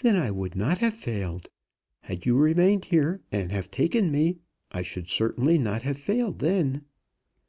"Then 0.00 0.16
I 0.16 0.32
would 0.32 0.56
not 0.56 0.78
have 0.78 0.92
failed. 0.92 1.48
Had 2.00 2.26
you 2.26 2.36
remained 2.36 2.86
here, 2.86 3.20
and 3.30 3.52
have 3.52 3.70
taken 3.70 4.10
me, 4.10 4.38
I 4.72 4.82
should 4.82 5.08
certainly 5.08 5.56
not 5.56 5.82
have 5.82 5.98
failed 6.00 6.40
then." 6.40 6.84